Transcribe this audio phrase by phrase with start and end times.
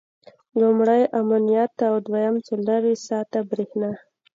[0.59, 3.91] لومړی امنیت او دویم څلرویشت ساعته برېښنا.